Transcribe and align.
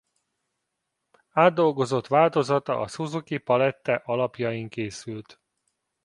Átdolgozott 1.31 2.07
változata 2.07 2.79
a 2.79 2.87
Suzuki 2.87 3.37
palette 3.37 4.01
alapjain 4.05 4.69
készült. 4.69 5.41